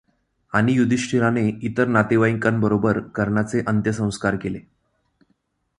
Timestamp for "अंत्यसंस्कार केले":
3.67-4.59